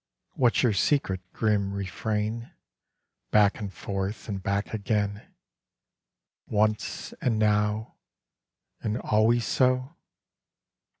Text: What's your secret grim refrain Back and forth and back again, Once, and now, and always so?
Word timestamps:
What's 0.33 0.63
your 0.63 0.73
secret 0.73 1.21
grim 1.31 1.73
refrain 1.75 2.49
Back 3.29 3.59
and 3.59 3.71
forth 3.71 4.27
and 4.27 4.41
back 4.41 4.73
again, 4.73 5.31
Once, 6.47 7.13
and 7.21 7.37
now, 7.37 7.97
and 8.81 8.97
always 8.97 9.45
so? 9.45 9.95